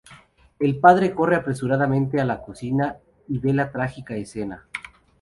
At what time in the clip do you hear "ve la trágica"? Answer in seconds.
3.37-4.15